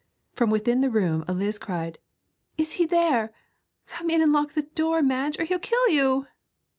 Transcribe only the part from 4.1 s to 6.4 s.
and lock the door, Madge, or he'll kill you!'